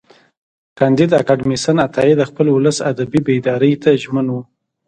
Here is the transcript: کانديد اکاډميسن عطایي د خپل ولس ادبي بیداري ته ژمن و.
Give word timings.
کانديد 0.77 1.11
اکاډميسن 1.21 1.77
عطایي 1.87 2.13
د 2.17 2.21
خپل 2.29 2.45
ولس 2.51 2.77
ادبي 2.91 3.19
بیداري 3.27 3.73
ته 3.83 3.89
ژمن 4.03 4.27
و. 4.31 4.35